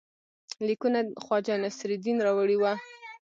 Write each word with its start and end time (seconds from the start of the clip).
لیکونه 0.67 0.99
خواجه 1.23 1.55
نصیرالدین 1.63 2.17
راوړي 2.25 2.57
وه. 2.61 2.73